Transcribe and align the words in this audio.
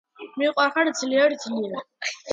მიყვარხარ 0.43 0.91
ძლიერ 1.01 1.37
ძლიერ 1.45 1.81